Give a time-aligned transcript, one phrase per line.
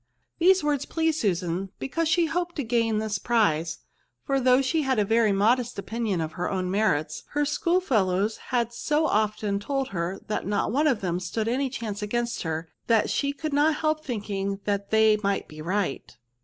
[0.39, 3.77] These words pleased Susan^ because she hoped to gain this prize;
[4.23, 8.73] for though she had a very modest opinion of Jier own merits, her schoolfellows had
[8.73, 13.11] so often told her that not one of them stood any chance against her, that
[13.11, 16.17] she could not help thinking they might be right.